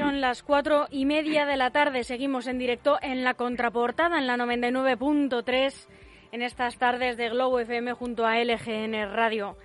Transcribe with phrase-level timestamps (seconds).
[0.00, 2.04] son las cuatro y media de la tarde.
[2.04, 5.88] Seguimos en directo en la contraportada, en la 99.3,
[6.32, 9.58] en estas tardes de Globo FM junto a LGN Radio.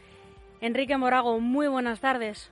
[0.59, 2.51] Enrique Morago, muy buenas tardes.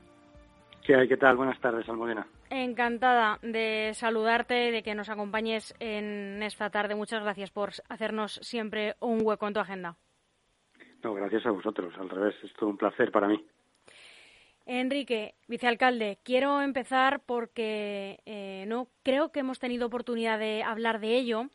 [0.86, 1.10] ¿Qué hay?
[1.10, 1.36] ¿Qué tal?
[1.36, 2.26] Buenas tardes, Almudena.
[2.50, 6.96] Encantada de saludarte, de que nos acompañes en esta tarde.
[6.96, 9.98] Muchas gracias por hacernos siempre un hueco en tu agenda.
[11.04, 11.94] No, gracias a vosotros.
[12.00, 13.46] Al revés, es todo un placer para mí.
[14.66, 21.18] Enrique, vicealcalde, quiero empezar porque eh, no creo que hemos tenido oportunidad de hablar de
[21.18, 21.50] ello,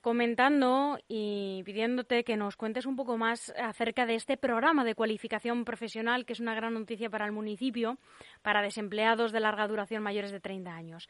[0.00, 5.64] comentando y pidiéndote que nos cuentes un poco más acerca de este programa de cualificación
[5.64, 7.98] profesional, que es una gran noticia para el municipio,
[8.42, 11.08] para desempleados de larga duración mayores de 30 años.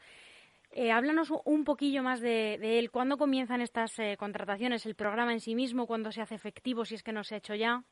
[0.71, 2.91] Eh, háblanos un poquillo más de, él.
[2.91, 4.85] ¿Cuándo comienzan estas eh, contrataciones?
[4.85, 5.87] ¿El programa en sí mismo?
[5.87, 6.85] ¿Cuándo se hace efectivo?
[6.85, 7.83] Si es que no se ha hecho ya.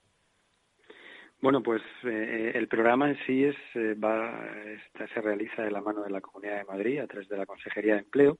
[1.42, 4.50] Bueno, pues eh, el programa en sí es, eh, va,
[5.14, 7.94] se realiza de la mano de la Comunidad de Madrid a través de la Consejería
[7.94, 8.40] de Empleo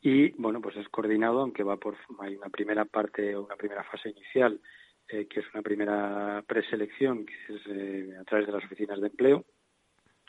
[0.00, 3.84] y, bueno, pues es coordinado, aunque va por, hay una primera parte o una primera
[3.84, 4.60] fase inicial,
[5.08, 9.44] eh, que es una primera preselección, que es a través de las oficinas de empleo.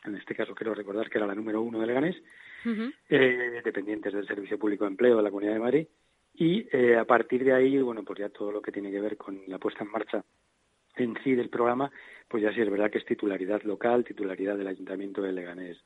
[0.03, 2.21] En este caso quiero recordar que era la número uno de Leganés,
[3.63, 5.87] dependientes del Servicio Público de Empleo de la Comunidad de Madrid.
[6.35, 9.41] Y a partir de ahí, bueno, pues ya todo lo que tiene que ver con
[9.47, 10.23] la puesta en marcha
[10.97, 11.91] en sí del programa,
[12.27, 15.77] pues ya sí es verdad que es titularidad local, titularidad del Ayuntamiento de Leganés.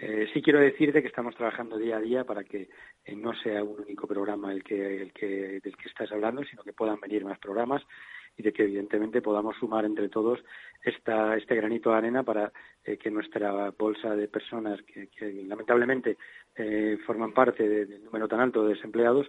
[0.00, 2.68] Eh, sí quiero decirte que estamos trabajando día a día para que
[3.04, 6.62] eh, no sea un único programa el que, el que, del que estás hablando, sino
[6.62, 7.82] que puedan venir más programas
[8.36, 10.38] y de que evidentemente podamos sumar entre todos
[10.84, 12.52] esta, este granito de arena para
[12.84, 15.08] eh, que nuestra bolsa de personas que,
[15.46, 16.16] lamentablemente
[17.06, 19.28] forman parte del número tan alto de desempleados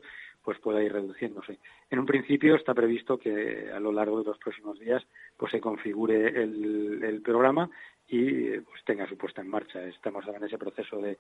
[0.50, 1.59] pues pueda ir reduciéndose.
[1.92, 5.05] En un principio está previsto que a lo largo de los próximos días
[5.38, 7.69] pues se configure el, programa
[8.08, 9.86] y pues tenga su puesta en marcha.
[9.86, 11.20] Estamos ahora en ese proceso de,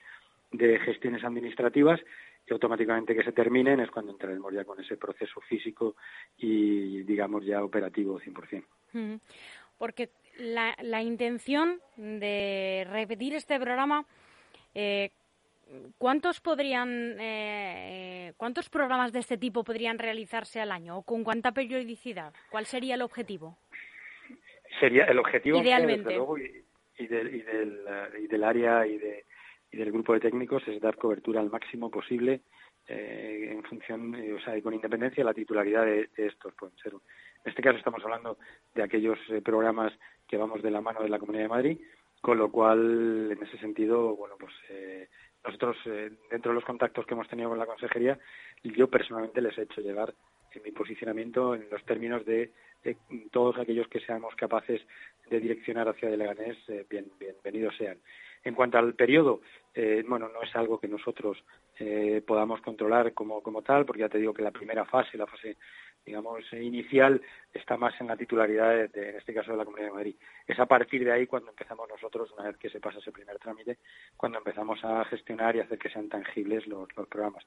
[0.79, 1.99] gestiones administrativas
[2.47, 5.95] y automáticamente que se terminen es cuando entraremos ya con ese proceso físico
[6.39, 9.19] y digamos ya operativo 100%.
[9.77, 10.09] Porque
[10.39, 14.07] la, la intención de repetir este programa
[14.73, 15.11] eh,
[15.97, 21.51] ¿Cuántos podrían, eh, cuántos programas de este tipo podrían realizarse al año o con cuánta
[21.51, 22.33] periodicidad?
[22.49, 23.57] ¿Cuál sería el objetivo?
[24.79, 26.17] Sería el objetivo idealmente
[26.97, 27.79] y, del, y, del,
[28.23, 29.25] y del área y, de,
[29.71, 32.41] y del grupo de técnicos es dar cobertura al máximo posible
[32.87, 36.53] eh, en función, eh, o sea, y con independencia de la titularidad de, estos.
[36.55, 36.99] Pueden ser, en
[37.45, 38.37] este caso estamos hablando
[38.73, 39.93] de aquellos programas
[40.27, 41.79] que vamos de la mano de la Comunidad de Madrid,
[42.21, 44.53] con lo cual, en ese sentido, bueno, pues
[45.43, 48.19] nosotros, eh, dentro de los contactos que hemos tenido con la consejería,
[48.63, 50.13] yo personalmente les he hecho llegar
[50.51, 52.51] en mi posicionamiento en los términos de,
[53.31, 54.81] todos aquellos que seamos capaces
[55.29, 57.97] de direccionar hacia el Leganés, eh, bien, bienvenidos sean.
[58.43, 59.41] En cuanto al periodo,
[59.75, 61.37] eh, bueno, no es algo que nosotros
[62.25, 65.55] podamos controlar como, como tal, porque ya te digo que la primera fase, la fase
[66.05, 67.21] digamos, inicial
[67.53, 70.15] está más en la titularidad, de, en este caso, de la Comunidad de Madrid.
[70.47, 73.37] Es a partir de ahí cuando empezamos nosotros, una vez que se pasa ese primer
[73.39, 73.77] trámite,
[74.17, 77.45] cuando empezamos a gestionar y hacer que sean tangibles los, programas.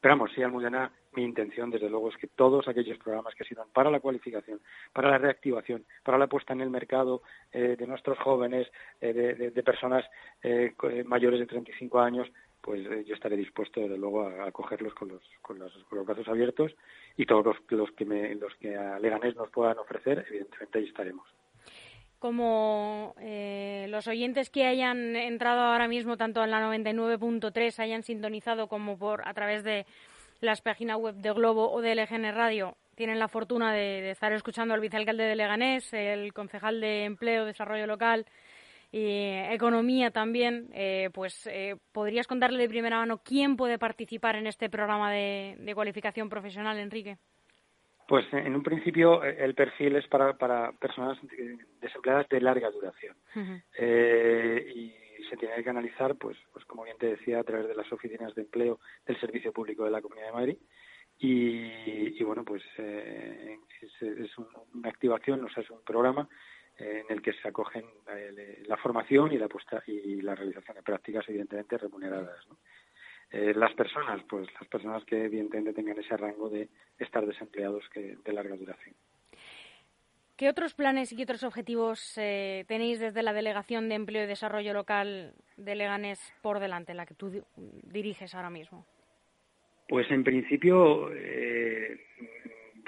[0.00, 3.68] Pero vamos, sí, Almudena, mi intención, desde luego, es que todos aquellos programas que sirvan
[3.72, 4.60] para la cualificación,
[4.92, 8.68] para la reactivación, para la puesta en el mercado eh, de nuestros jóvenes,
[9.00, 9.12] eh,
[9.54, 10.04] de, personas
[10.42, 10.74] eh,
[11.06, 12.28] mayores de 35 años,
[12.62, 16.28] pues yo estaré dispuesto, desde luego, a, acogerlos con los, con los, con los brazos
[16.28, 16.72] abiertos
[17.16, 20.84] y todos los, los que me, los que a Leganés nos puedan ofrecer, evidentemente ahí
[20.86, 21.26] estaremos.
[22.20, 28.68] Como eh, los oyentes que hayan entrado ahora mismo tanto en la 99.3 hayan sintonizado
[28.68, 29.84] como por a través de
[30.40, 34.32] las páginas web de Globo o de LGN Radio tienen la fortuna de, de estar
[34.32, 38.26] escuchando al vicealcalde de Leganés, el concejal de Empleo, Desarrollo Local,
[38.94, 44.46] y economía también, eh, pues eh, podrías contarle de primera mano quién puede participar en
[44.46, 47.16] este programa de, cualificación profesional, Enrique.
[48.06, 51.16] Pues en un principio eh, el perfil es para, para personas
[51.80, 53.16] desempleadas de larga duración.
[53.78, 54.92] Y
[55.30, 58.34] se tiene que analizar, pues, pues como bien te decía, a través de las oficinas
[58.34, 60.56] de empleo del Servicio Público de la Comunidad de Madrid.
[61.18, 66.28] Y, bueno, pues es, es, una activación, o sea, es un programa
[66.78, 70.82] en el que se acogen eh, la formación y la puesta y la realización de
[70.82, 72.44] prácticas evidentemente remuneradas
[73.30, 78.16] eh, las personas pues las personas que evidentemente tengan ese rango de estar desempleados que
[78.24, 78.94] de larga duración
[80.36, 84.72] ¿Qué otros planes y otros objetivos eh, tenéis desde la Delegación de Empleo y Desarrollo
[84.72, 87.44] Local de Leganés por delante, la que tú
[87.84, 88.84] diriges ahora mismo?
[89.88, 91.10] Pues en principio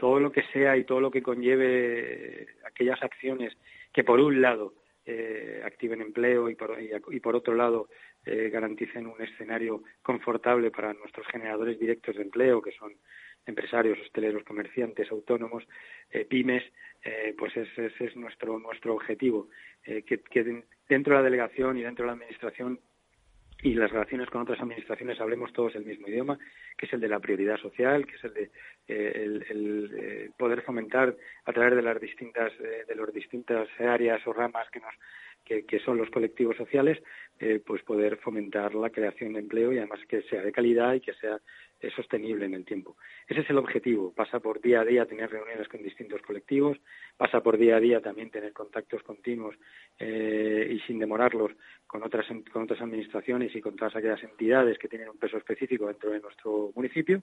[0.05, 3.57] todo lo que sea y todo lo que conlleve aquellas acciones
[3.91, 4.75] que por un lado
[5.65, 7.89] activen empleo y por, y, por otro lado
[8.23, 12.93] garanticen un escenario confortable para nuestros generadores directos de empleo, que son
[13.47, 15.67] empresarios, hosteleros, comerciantes, autónomos,
[16.29, 16.65] pymes,
[17.39, 19.49] pues ese, es nuestro nuestro objetivo,
[19.83, 22.79] que, que dentro de la delegación y dentro de la administración
[23.65, 26.39] y las relaciones con otras administraciones hablemos todos el mismo idioma,
[26.77, 28.51] que es el de la prioridad social, que es el de
[28.89, 31.17] eh, el, eh, poder fomentar
[31.47, 34.93] a través de las distintas eh, de las distintas áreas o ramas que nos
[35.45, 37.03] que, son los colectivos sociales,
[37.67, 41.13] pues poder fomentar la creación de empleo y además que sea de calidad y que
[41.15, 41.41] sea
[41.91, 42.97] sostenible en el tiempo.
[43.29, 44.13] Ese es el objetivo.
[44.13, 46.79] Pasa por día a día tener reuniones con distintos colectivos,
[47.17, 49.57] pasa por día a día también tener contactos continuos
[49.99, 51.53] eh, y sin demorarlos
[51.87, 55.87] con otras, con otras administraciones y con todas aquellas entidades que tienen un peso específico
[55.87, 57.23] dentro de nuestro municipio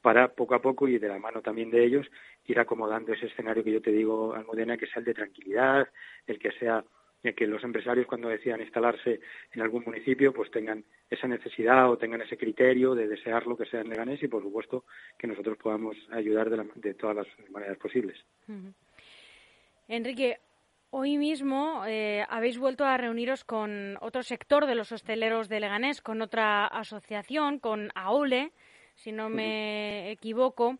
[0.00, 2.06] para poco a poco y de la mano también de ellos
[2.44, 5.88] ir acomodando ese escenario que yo te digo, Almudena, que sea el de tranquilidad,
[6.26, 6.84] el que sea
[7.32, 9.20] que los empresarios cuando decidan instalarse
[9.52, 13.80] en algún municipio pues tengan esa necesidad o tengan ese criterio de desearlo que sea
[13.80, 14.84] en Leganés y por supuesto
[15.18, 18.16] que nosotros podamos ayudar de, todas las maneras posibles.
[19.88, 20.38] Enrique,
[20.90, 26.02] hoy mismo eh, habéis vuelto a reuniros con otro sector de los hosteleros de Leganés,
[26.02, 28.52] con otra asociación, con AOLE,
[28.94, 30.78] si no me equivoco.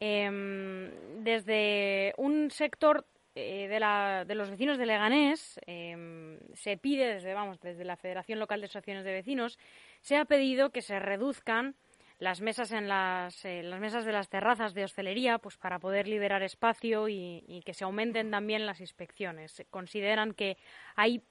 [0.00, 0.90] Em,
[1.22, 7.32] desde un sector eh, de, la, de, los vecinos de Leganés em, se pide desde
[7.32, 9.58] vamos desde la Federación Local de Asociaciones de Vecinos
[10.02, 11.74] se ha pedido que se reduzcan
[12.18, 16.06] las mesas en las, eh, las mesas de las terrazas de hostelería pues para poder
[16.06, 19.64] liberar espacio y, y que se aumenten también las inspecciones.
[19.70, 20.56] Consideran que
[20.94, 21.22] hay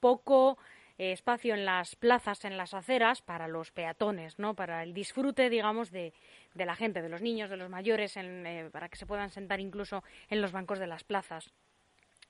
[0.00, 0.56] poco
[1.00, 4.52] eh, espacio en las plazas, en las aceras, para los peatones, ¿no?
[4.54, 6.12] Para el disfrute, digamos, de,
[6.52, 9.60] de la gente, de los niños, de los mayores, eh, para que se puedan sentar
[9.60, 11.50] incluso en los bancos de las plazas.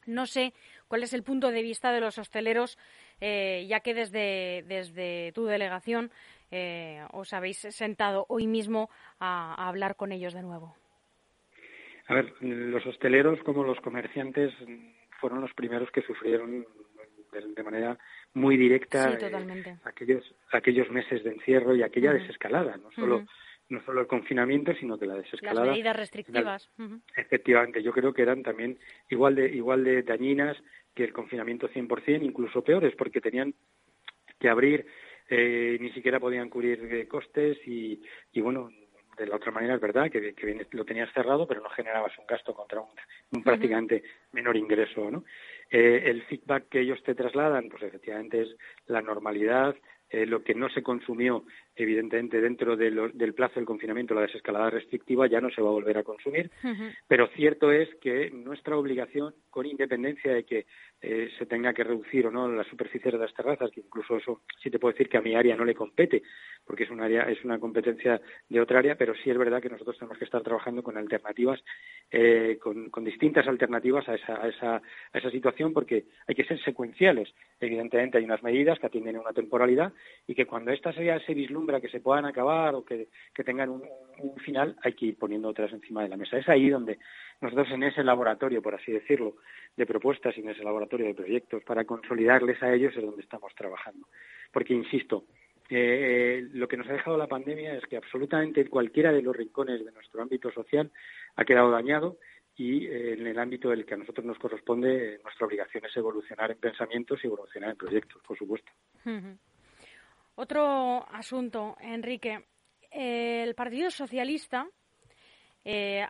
[0.07, 0.55] No sé
[0.87, 2.79] cuál es el punto de vista de los hosteleros,
[3.21, 6.13] eh, ya que desde, desde tu delegación
[7.13, 8.89] os habéis sentado hoy mismo
[9.19, 10.77] a, hablar con ellos de nuevo.
[12.07, 14.53] A ver, los hosteleros como los comerciantes
[15.21, 16.67] fueron los primeros que sufrieron
[17.33, 17.99] de, manera
[18.35, 23.25] muy directa eh, aquellos aquellos meses de encierro y aquella desescalada, no solo
[23.69, 25.67] no solo el confinamiento, sino que la desescalada.
[25.67, 26.69] Las medidas restrictivas.
[27.17, 28.79] Efectivamente, yo creo que eran también
[29.09, 30.57] igual de igual de dañinas
[30.95, 33.55] que el confinamiento 100%, incluso peores, porque tenían
[34.41, 34.87] que abrir,
[35.29, 38.71] eh, ni siquiera podían cubrir eh, costes y, y bueno,
[39.21, 42.27] de la otra manera es verdad que, que lo tenías cerrado, pero no generabas un
[42.27, 44.03] gasto contra un, prácticamente
[44.33, 45.25] menor ingreso, ¿no?
[45.71, 48.57] Eh, el feedback que ellos te trasladan, pues efectivamente es
[48.87, 49.77] la normalidad,
[50.09, 51.45] eh, lo que no se consumió,
[51.77, 55.99] evidentemente, dentro del plazo del confinamiento, la desescalada restrictiva, ya no se va a volver
[55.99, 56.51] a consumir.
[57.09, 60.67] Pero cierto es que nuestra obligación, con independencia de que
[61.01, 64.43] eh, se tenga que reducir o no las superficies de las terrazas, que incluso eso
[64.63, 66.23] sí te puedo decir que a mi área no le compete,
[66.67, 69.71] porque es un área, es una competencia de otra área, pero sí es verdad que
[69.71, 71.63] nosotros tenemos que estar trabajando con alternativas,
[72.11, 76.63] eh, con, distintas alternativas a esa, a, esa, a esa situación, porque hay que ser
[76.63, 77.33] secuenciales.
[77.59, 79.93] Evidentemente hay unas medidas que atienden a una temporalidad
[80.27, 83.09] y que cuando esta ya se vislumbra que se puedan acabar o que,
[83.45, 83.83] tengan un,
[84.45, 86.37] final, hay que ir poniendo otras encima de la mesa.
[86.37, 86.99] Es ahí donde
[87.41, 89.37] nosotros en ese laboratorio, por así decirlo,
[89.77, 93.55] de propuestas y en ese laboratorio de proyectos para consolidarles a ellos es donde estamos
[93.55, 94.07] trabajando.
[94.53, 95.25] Porque, insisto,
[95.71, 99.85] eh, lo que nos ha dejado la pandemia es que absolutamente cualquiera de los rincones
[99.85, 100.91] de nuestro ámbito social
[101.37, 102.19] ha quedado dañado
[102.57, 106.51] y eh, en el ámbito del que a nosotros nos corresponde, nuestra obligación es evolucionar
[106.51, 108.71] en pensamientos y evolucionar en proyectos, por supuesto.
[110.41, 112.47] Otro asunto, Enrique.
[112.91, 114.67] El Partido Socialista
[115.67, 116.07] eh,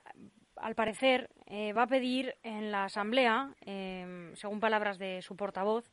[0.54, 5.90] al parecer, eh, va a pedir en la Asamblea, em, según palabras de su portavoz,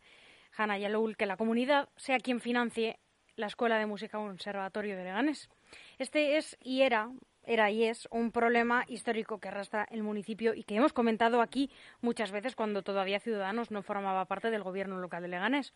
[0.55, 2.99] Hanna Yaloul, que la comunidad sea quien financie
[3.37, 5.49] la Escuela de Música Conservatorio de Leganés.
[5.97, 7.09] Este es y era,
[7.47, 11.71] era y es un problema histórico que arrastra el municipio y que hemos comentado aquí
[12.01, 15.73] muchas veces cuando todavía Ciudadanos no formaba parte del gobierno local de Leganés.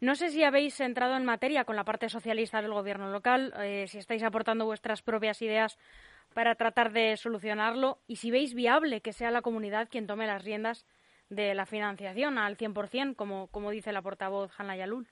[0.00, 3.86] No sé si habéis entrado en materia con la parte socialista del gobierno local, eh,
[3.88, 5.78] si estáis aportando vuestras propias ideas
[6.34, 10.44] para tratar de solucionarlo y si veis viable que sea la comunidad quien tome las
[10.44, 10.84] riendas
[11.28, 15.08] de la financiación al 100%, como, como dice la portavoz Hanna Yalul.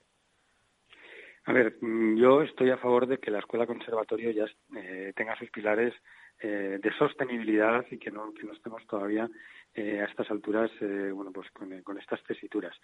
[1.45, 5.37] A ver, mm, yo estoy a favor de que la escuela conservatorio ya eh, tenga
[5.37, 5.93] sus pilares
[6.39, 9.29] eh, de sostenibilidad y que no, que no estemos todavía
[9.73, 12.75] eh, a estas alturas bueno, pues con, estas tesituras.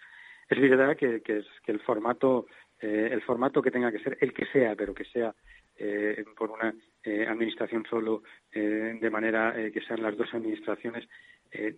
[0.48, 2.46] Es verdad que, que, es, que el formato
[2.80, 5.32] el formato que tenga que ser el que sea, pero que sea
[6.36, 11.08] por una eh, administración solo, eh, de manera eh, que sean las dos administraciones,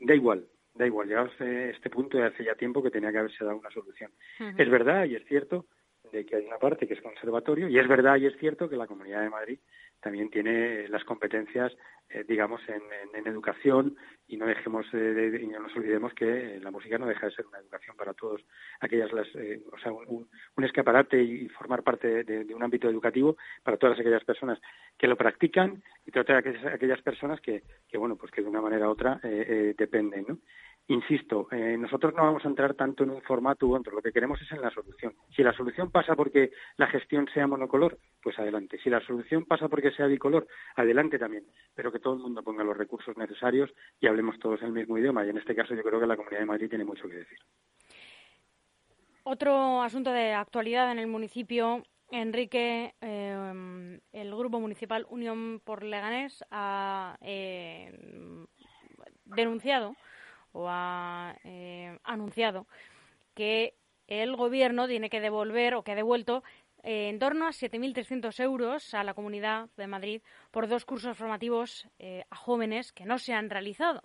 [0.00, 0.46] da igual.
[0.74, 3.56] da igual, llegados a este punto de hace ya tiempo que tenía que haberse dado
[3.56, 4.12] una solución.
[4.56, 5.66] Es verdad y es cierto
[6.14, 8.76] de que hay una parte que es conservatorio y es verdad y es cierto que
[8.76, 9.58] la Comunidad de Madrid
[10.00, 11.72] también tiene las competencias,
[12.10, 13.96] eh, digamos, en, educación
[14.28, 17.46] y no dejemos de, y no nos olvidemos que la música no deja de ser
[17.46, 18.42] una educación para todos
[18.80, 20.28] aquellas, las, eh, o sea, un,
[20.62, 24.60] escaparate y formar parte de, un ámbito educativo para todas aquellas personas
[24.98, 28.88] que lo practican y todas aquellas, personas que, que, bueno, pues que de una manera
[28.88, 30.38] u otra eh, dependen, ¿no?
[30.86, 34.12] Insisto, eh, nosotros no vamos a entrar tanto en un formato u otro, lo que
[34.12, 35.14] queremos es en la solución.
[35.34, 38.78] Si la solución pasa porque la gestión sea monocolor, pues adelante.
[38.82, 41.46] Si la solución pasa porque sea bicolor, adelante también.
[41.74, 45.24] Pero que todo el mundo ponga los recursos necesarios y hablemos todos el mismo idioma.
[45.24, 47.38] Y en este caso yo creo que la Comunidad de Madrid tiene mucho que decir.
[49.22, 56.44] Otro asunto de actualidad en el municipio, Enrique, eh, el Grupo Municipal Unión por Leganés
[56.50, 57.90] ha eh,
[59.24, 59.96] denunciado
[60.54, 62.66] o ha eh, anunciado
[63.34, 63.74] que
[64.06, 66.44] el gobierno tiene que devolver o que ha devuelto
[66.82, 71.88] eh, en torno a 7.300 euros a la Comunidad de Madrid por dos cursos formativos
[71.98, 74.02] eh, a jóvenes que no se han realizado.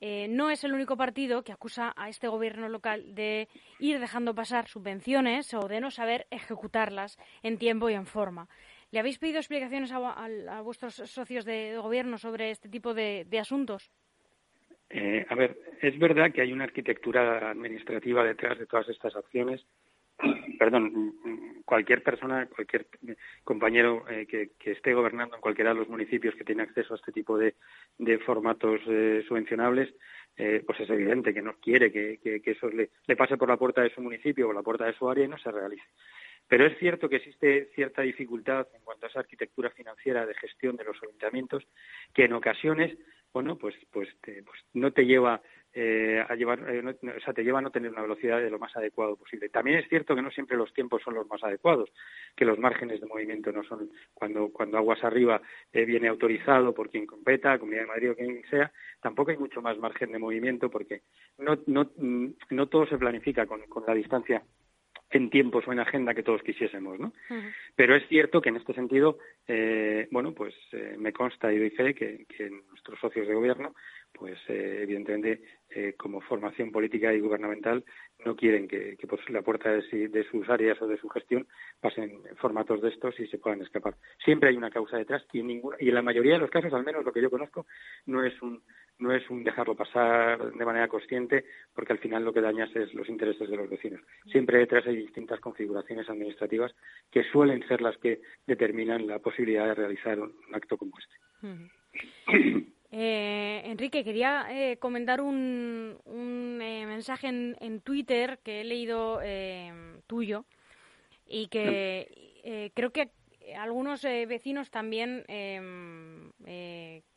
[0.00, 3.48] no es el único partido que acusa a este gobierno local de
[3.80, 8.46] ir dejando pasar subvenciones o de no saber ejecutarlas en tiempo y en forma.
[8.92, 13.90] ¿Le habéis pedido explicaciones a, vuestros socios de gobierno sobre este tipo de asuntos?
[14.90, 19.64] Eh, a ver, es verdad que hay una arquitectura administrativa detrás de todas estas acciones.
[20.58, 22.86] Perdón, cualquier persona, cualquier
[23.44, 27.12] compañero eh, que, esté gobernando en cualquiera de los municipios que tiene acceso a este
[27.12, 27.54] tipo de,
[28.24, 29.92] formatos eh, subvencionables,
[30.66, 34.02] pues es evidente que no quiere que, eso le, pase por la puerta de su
[34.02, 35.86] municipio o la puerta de su área y no se realice.
[36.46, 40.76] Pero es cierto que existe cierta dificultad en cuanto a esa arquitectura financiera de gestión
[40.76, 41.66] de los ayuntamientos
[42.14, 42.96] que en ocasiones
[43.36, 45.42] bueno, pues, pues, pues no te lleva
[45.74, 48.58] eh, a llevar, eh, o sea, te lleva a no tener una velocidad de lo
[48.58, 49.50] más adecuado posible.
[49.50, 51.92] También es cierto que no siempre los tiempos son los más adecuados,
[52.34, 56.88] que los márgenes de movimiento no son, cuando, cuando aguas arriba eh, viene autorizado por
[56.88, 60.70] quien competa, Comunidad de Madrid o quien sea, tampoco hay mucho más margen de movimiento
[60.70, 61.02] porque
[61.36, 61.90] no, no,
[62.48, 64.42] no todo se planifica con, con la distancia
[65.10, 67.12] en tiempos o en agenda que todos quisiésemos, ¿no?
[67.76, 71.70] Pero es cierto que en este sentido, eh, bueno, pues eh, me consta y doy
[71.70, 72.26] fe que,
[72.70, 73.74] nuestros socios de gobierno,
[74.12, 75.40] pues eh, evidentemente
[75.98, 77.84] como formación política y gubernamental
[78.24, 81.46] no quieren que, por la puerta de, sus áreas o de su gestión
[81.80, 83.94] pasen formatos de estos y se puedan escapar.
[84.24, 87.04] Siempre hay una causa detrás y y en la mayoría de los casos, al menos
[87.04, 87.66] lo que yo conozco,
[88.06, 88.62] no es un
[88.98, 92.94] no es un dejarlo pasar de manera consciente, porque al final lo que dañas es
[92.94, 94.00] los intereses de los vecinos.
[94.30, 96.74] Siempre detrás hay distintas configuraciones administrativas
[97.10, 101.76] que suelen ser las que determinan la posibilidad de realizar un, acto como este.
[102.92, 109.20] Eh, Enrique, quería eh, comentar un, eh, mensaje en, Twitter que he leído
[110.06, 110.46] tuyo
[111.26, 113.10] y que creo que
[113.58, 115.24] algunos vecinos también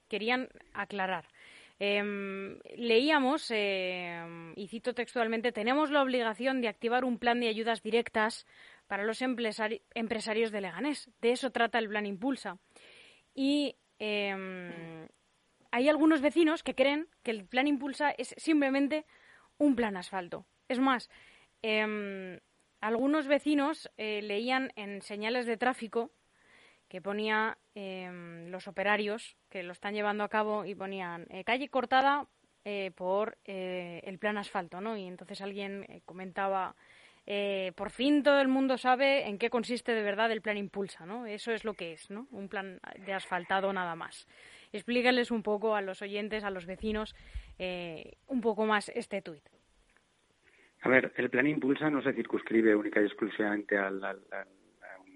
[0.09, 1.25] querían aclarar.
[1.79, 7.81] Em, leíamos, em, y cito textualmente, tenemos la obligación de activar un plan de ayudas
[7.81, 8.45] directas
[8.87, 11.09] para los empresarios de Leganés.
[11.21, 12.57] De eso trata el plan Impulsa.
[13.33, 15.07] Y em,
[15.71, 19.05] hay algunos vecinos que creen que el plan Impulsa es simplemente
[19.57, 20.45] un plan asfalto.
[20.67, 21.09] Es más,
[22.81, 26.11] algunos vecinos eh, leían en señales de tráfico
[26.89, 31.69] que ponía em, los operarios que lo están llevando a cabo y ponían eh, calle
[31.69, 32.25] cortada
[32.65, 34.97] eh, por eh, el plan asfalto, ¿no?
[34.97, 36.75] Y entonces alguien comentaba,
[37.75, 41.27] por fin todo el mundo sabe en qué consiste de verdad el plan Impulsa, ¿no?
[41.27, 42.27] Eso es lo que es, ¿no?
[42.31, 44.27] Un plan de asfaltado nada más.
[44.73, 47.15] Explícales un poco a los oyentes, a los vecinos,
[48.25, 49.47] un poco más este tuit.
[50.81, 54.17] A ver, el plan Impulsa no se circunscribe única y exclusivamente al, al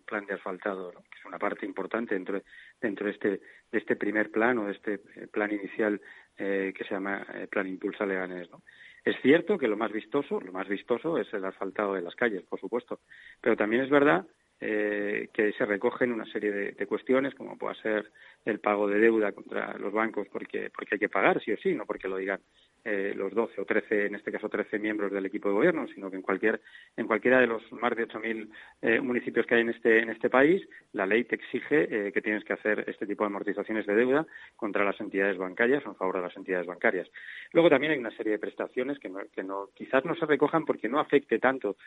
[0.06, 2.42] plan de asfaltado, es una parte importante dentro,
[2.80, 6.00] dentro de, este, de este primer plan o de este eh, plan inicial
[6.38, 8.50] eh, que se llama eh, Plan Impulsa Leganés.
[8.50, 8.64] ¿no?
[9.06, 12.44] Es cierto que lo más vistoso, lo más vistoso es el asfaltado de las calles,
[12.44, 13.02] por supuesto,
[13.42, 14.26] pero también es verdad
[14.60, 18.10] eh, que se recogen una serie de, cuestiones, como pueda ser
[18.46, 21.74] el pago de deuda contra los bancos porque, porque hay que pagar, sí o sí,
[21.74, 22.40] no porque lo digan
[22.86, 26.10] eh, los 12 o 13, en este caso 13 miembros del equipo de gobierno, sino
[26.10, 26.62] que en cualquier
[26.98, 28.50] en cualquiera de los más de 8.000
[28.82, 30.62] eh, municipios que hay en este en este país,
[30.92, 34.26] la ley te exige que tienes que hacer este tipo de amortizaciones de deuda
[34.56, 37.10] contra las entidades bancarias o en favor de las entidades bancarias.
[37.52, 40.90] Luego también hay una serie de prestaciones que, que no, quizás no se recojan porque
[40.90, 41.78] no afecte tanto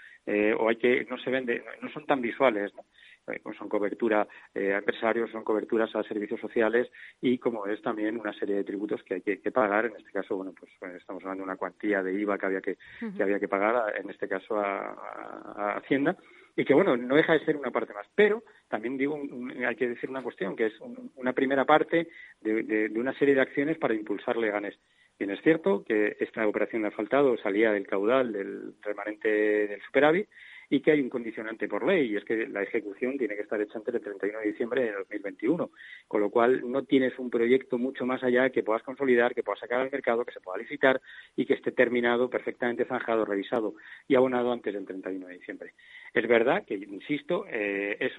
[0.58, 3.15] o hay que no se vende, no son tan visuales eh,
[3.59, 6.90] son cobertura eh, a empresarios, son coberturas a servicios sociales
[7.21, 10.37] y como es también una serie de tributos que hay que, pagar, en este caso,
[10.37, 12.76] bueno, pues pues estamos hablando de una cuantía de IVA que había que,
[13.16, 16.16] que había que pagar, en este caso a, Hacienda,
[16.56, 18.06] y que bueno, no deja de ser una parte más.
[18.14, 19.21] Pero también digo,
[19.66, 20.75] hay que decir una cuestión, que es
[21.16, 22.09] una primera parte
[22.40, 24.78] de, de, una serie de acciones para impulsar Leganés.
[25.18, 30.28] Bien, es cierto que esta operación de asfaltado salía del caudal del remanente del superávit
[30.70, 33.61] y que hay un condicionante por ley, y es que la ejecución tiene que estar
[33.61, 35.70] hecha antes del 31 de diciembre de 2021,
[36.08, 39.61] con lo cual no tienes un proyecto mucho más allá que puedas consolidar, que puedas
[39.61, 41.00] sacar al mercado, que se pueda licitar
[41.37, 43.75] y que esté terminado, perfectamente zanjado, revisado
[44.08, 45.75] y abonado antes del 31 de diciembre.
[46.12, 48.12] Es verdad que, insisto, eh, es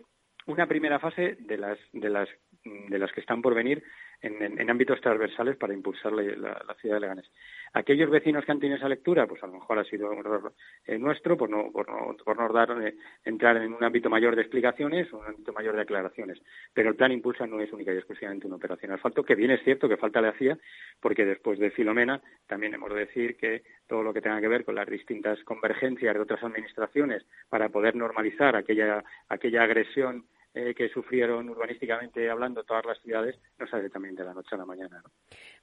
[0.47, 2.29] una primera fase de las, de las,
[2.63, 3.83] de las que están por venir
[4.21, 7.31] en, ámbitos transversales para impulsar la, ciudad de Leganés.
[7.73, 10.53] Aquellos vecinos que han tenido esa lectura, pues a lo mejor ha sido un error
[10.85, 14.35] eh, nuestro por no, por no, por no dar, eh, entrar en un ámbito mayor
[14.35, 16.41] de explicaciones, un ámbito mayor de aclaraciones.
[16.73, 19.63] Pero el plan Impulsa no es única y exclusivamente una operación asfalto, que bien es
[19.63, 20.57] cierto que falta le hacía,
[20.99, 24.65] porque después de Filomena también hemos de decir que todo lo que tenga que ver
[24.65, 30.25] con las distintas convergencias de otras administraciones para poder normalizar aquella, aquella agresión
[30.57, 34.57] eh, que sufrieron urbanísticamente hablando todas las ciudades no sale también de la noche a
[34.57, 35.03] la mañana.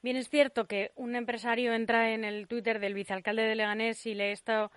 [0.03, 4.15] Bien, es cierto que un empresario entra en el Twitter del vicealcalde de Leganés y
[4.15, 4.71] lee esto,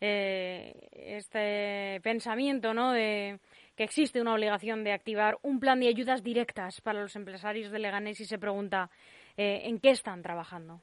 [0.00, 2.92] eh, este pensamiento ¿no?
[2.92, 3.40] de
[3.74, 7.80] que existe una obligación de activar un plan de ayudas directas para los empresarios de
[7.80, 8.90] Leganés y se pregunta
[9.36, 10.82] eh, en qué están trabajando.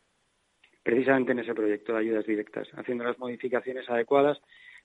[0.84, 4.38] Precisamente en ese proyecto de ayudas directas, haciendo las modificaciones adecuadas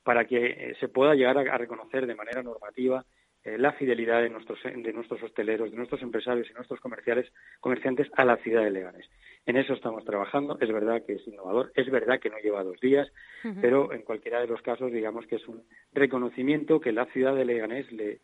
[0.05, 3.05] para que se pueda llegar a reconocer de manera normativa
[3.47, 8.09] eh, la fidelidad de nuestros, de nuestros hosteleros, de nuestros empresarios y nuestros comerciales, comerciantes
[8.17, 9.09] a la ciudad de Leganés.
[9.47, 10.59] En eso estamos trabajando.
[10.61, 13.09] Es verdad que es innovador, es verdad que no lleva dos días,
[13.61, 15.63] pero en cualquiera de los casos, digamos que es un
[15.93, 18.19] reconocimiento que la ciudad de Leganés le,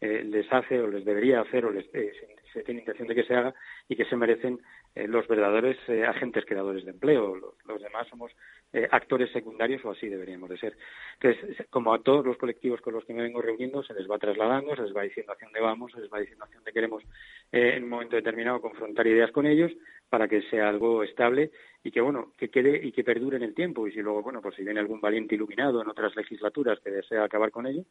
[0.00, 2.12] eh, les hace o les debería hacer o les, eh,
[2.52, 3.54] se tiene intención de que se haga
[3.88, 4.60] y que se merecen
[4.94, 5.76] eh, los verdaderos
[6.08, 7.34] agentes creadores de empleo.
[7.66, 8.32] Los, demás somos
[8.72, 10.76] eh, actores secundarios o así deberíamos de ser.
[11.20, 14.18] Entonces, como a todos los colectivos con los que me vengo reuniendo, se les va
[14.18, 17.02] trasladando, se les va diciendo hacia dónde vamos, se les va diciendo hacia dónde queremos
[17.52, 19.70] en un momento determinado confrontar ideas con ellos
[20.08, 21.50] para que sea algo estable
[21.82, 23.86] y que bueno que quede y que perdure en el tiempo.
[23.86, 27.24] Y si luego bueno pues si viene algún valiente iluminado en otras legislaturas que desea
[27.24, 27.84] acabar con ello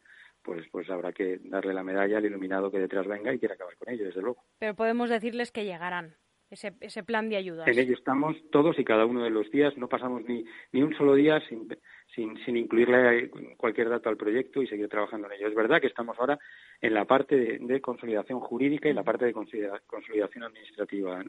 [0.43, 3.75] pues pues habrá que darle la medalla al iluminado que detrás venga y quiera acabar
[3.77, 4.43] con ello desde luego.
[4.60, 6.15] Pero podemos decirles que llegarán
[6.51, 7.67] ese, ese plan de ayudas.
[7.67, 9.75] En ello estamos todos y cada uno de los días.
[9.77, 11.67] No pasamos ni, ni un solo día sin,
[12.13, 15.47] sin, sin incluirle cualquier dato al proyecto y seguir trabajando en ello.
[15.47, 16.37] Es verdad que estamos ahora
[16.81, 21.23] en la parte de, consolidación jurídica y la parte de consolidación administrativa.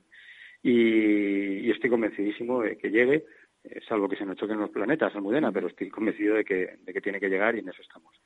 [0.63, 3.25] Y, estoy convencidísimo de que llegue,
[3.65, 6.93] eh, salvo que se nos choquen los planetas, Almudena, pero estoy convencido de que, de
[6.93, 8.21] que tiene que llegar y en eso estamos.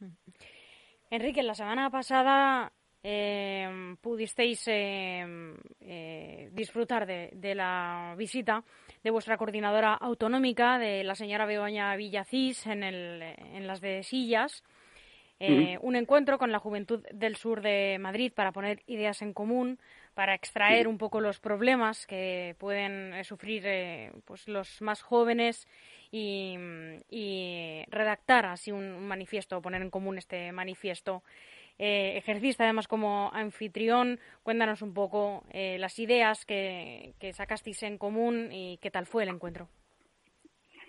[1.10, 2.72] Enrique, la semana pasada
[3.08, 8.64] eh, pudisteis em, eh, disfrutar de, la visita
[9.04, 14.64] de vuestra coordinadora autonómica, de la señora Begoña Villacís, en, el, en las de Sillas.
[15.38, 19.78] Eh, un encuentro con la juventud del sur de Madrid para poner ideas en común,
[20.14, 23.62] para extraer un poco los problemas que pueden eh, sufrir
[24.24, 25.68] pues los más jóvenes
[26.10, 26.56] y,
[27.88, 31.22] redactar así un manifiesto, poner en común este manifiesto
[31.78, 34.18] eh, ejerciste además como anfitrión.
[34.42, 39.28] Cuéntanos un poco eh, las ideas que, sacasteis en común y qué tal fue el
[39.28, 39.68] encuentro.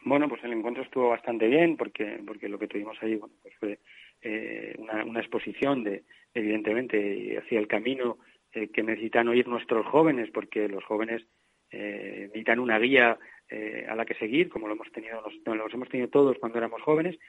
[0.06, 3.54] Bueno, pues el encuentro estuvo bastante bien porque, porque lo que tuvimos ahí bueno, pues
[3.60, 3.80] fue
[4.22, 8.18] eh, una, exposición de, evidentemente, hacia el camino
[8.54, 11.24] eh, que necesitan oír nuestros jóvenes, porque los jóvenes
[11.70, 13.20] necesitan una guía
[13.90, 17.20] a la que seguir, como lo hemos tenido, los hemos tenido todos cuando éramos jóvenes,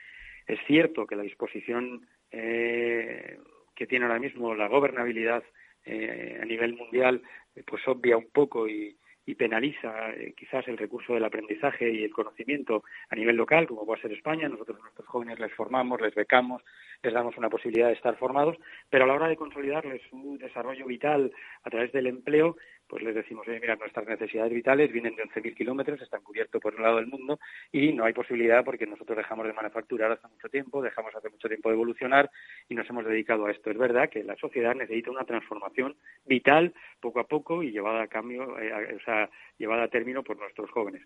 [0.47, 3.39] es cierto que la disposición eh,
[3.75, 5.43] que tiene ahora mismo la gobernabilidad
[5.85, 7.21] eh, a nivel mundial
[7.55, 8.97] eh, pues obvia un poco y,
[9.35, 14.11] penaliza quizás el recurso del aprendizaje y el conocimiento a nivel local, como puede ser
[14.11, 14.49] España.
[14.49, 16.63] Nosotros a nuestros jóvenes les formamos, les becamos,
[17.03, 18.57] les damos una posibilidad de estar formados,
[18.89, 21.31] pero a la hora de consolidarles su desarrollo vital
[21.63, 25.55] a través del empleo, pues les decimos, oye, mira, nuestras necesidades vitales vienen de 11.000
[25.55, 27.39] kilómetros, están cubiertos por un lado del mundo
[27.71, 31.47] y no hay posibilidad porque nosotros dejamos de manufacturar hace mucho tiempo, dejamos hace mucho
[31.47, 32.31] tiempo de evolucionar
[32.69, 33.71] y nos hemos dedicado a esto.
[33.71, 38.07] Es verdad que la sociedad necesita una transformación vital poco a poco y llevada a
[38.07, 41.01] cambio, eh, o sea, llevada a término por nuestros jóvenes.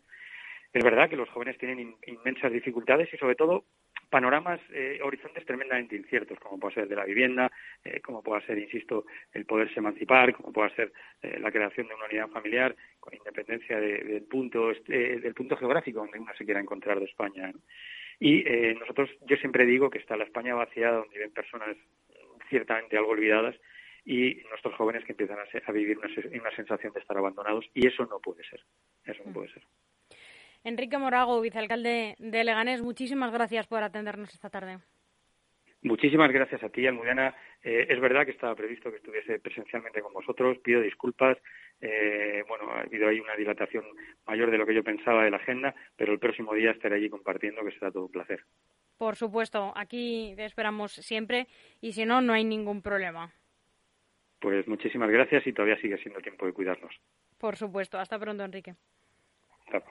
[0.74, 3.66] Es verdad que los jóvenes tienen inmensas dificultades y sobre todo
[4.10, 7.52] panoramas, eh, horizontes tremendamente inciertos, como puede ser de la vivienda,
[7.84, 11.96] eh, como pueda ser, insisto, el poderse emancipar, como pueda ser eh, la creación de
[11.96, 17.00] una unidad familiar, con independencia del punto del punto geográfico donde uno se quiera encontrar
[17.00, 17.52] de España.
[18.20, 18.44] Y
[18.80, 21.76] nosotros, yo siempre digo que está la España vaciada, donde viven personas
[22.50, 23.56] ciertamente algo olvidadas,
[24.06, 28.06] y nuestros jóvenes que empiezan a, vivir una, una sensación de estar abandonados, y eso
[28.06, 28.62] no puede ser.
[29.06, 29.64] Eso no puede ser.
[30.64, 34.78] Enrique Morago, vicealcalde de Leganés, muchísimas gracias por atendernos esta tarde.
[35.84, 37.36] Muchísimas gracias a ti, Almudena.
[37.62, 40.58] Eh, es verdad que estaba previsto que estuviese presencialmente con vosotros.
[40.60, 41.38] Pido disculpas.
[41.82, 43.84] Eh, bueno, ha habido ahí una dilatación
[44.26, 47.10] mayor de lo que yo pensaba de la agenda, pero el próximo día estaré allí
[47.10, 48.44] compartiendo, que será todo un placer.
[48.98, 51.48] Por supuesto, aquí te esperamos siempre
[51.82, 53.34] y si no, no hay ningún problema.
[54.40, 56.94] Pues muchísimas gracias y todavía sigue siendo tiempo de cuidarnos.
[57.38, 57.98] Por supuesto.
[57.98, 58.76] Hasta pronto, Enrique.
[59.66, 59.82] Hasta